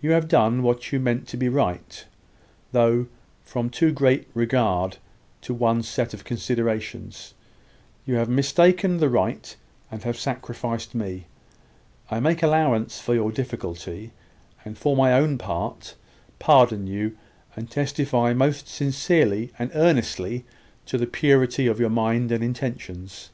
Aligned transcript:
You 0.00 0.12
have 0.12 0.28
done 0.28 0.62
what 0.62 0.92
you 0.92 1.00
meant 1.00 1.26
to 1.26 1.36
be 1.36 1.48
right; 1.48 2.04
though, 2.70 3.08
from 3.42 3.68
too 3.70 3.90
great 3.90 4.28
regard 4.32 4.98
to 5.40 5.52
one 5.52 5.82
set 5.82 6.14
of 6.14 6.22
considerations, 6.22 7.34
you 8.06 8.14
have 8.14 8.28
mistaken 8.28 8.98
the 8.98 9.08
right, 9.08 9.56
and 9.90 10.00
have 10.04 10.16
sacrificed 10.16 10.94
me. 10.94 11.26
I 12.08 12.20
make 12.20 12.40
allowance 12.40 13.00
for 13.00 13.16
your 13.16 13.32
difficulty, 13.32 14.12
and, 14.64 14.78
for 14.78 14.94
my 14.96 15.12
own 15.12 15.38
part, 15.38 15.96
pardon 16.38 16.86
you, 16.86 17.16
and 17.56 17.68
testify 17.68 18.32
most 18.32 18.68
sincerely 18.68 19.50
and 19.58 19.72
earnestly 19.74 20.44
to 20.86 20.98
the 20.98 21.06
purity 21.08 21.66
of 21.66 21.80
your 21.80 21.90
mind 21.90 22.30
and 22.30 22.44
intentions. 22.44 23.30